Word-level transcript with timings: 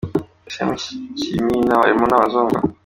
Ese 0.49 0.61
muri 0.67 0.79
iki 0.81 0.95
kimina 1.35 1.81
barimo 1.81 2.05
n’abazungu?. 2.07 2.57